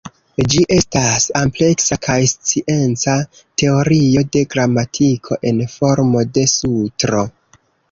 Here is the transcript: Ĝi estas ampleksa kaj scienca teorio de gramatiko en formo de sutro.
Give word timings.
Ĝi 0.51 0.61
estas 0.75 1.27
ampleksa 1.41 1.97
kaj 2.07 2.15
scienca 2.31 3.15
teorio 3.63 4.25
de 4.37 4.43
gramatiko 4.55 5.41
en 5.53 5.63
formo 5.77 6.27
de 6.39 6.49
sutro. 6.57 7.25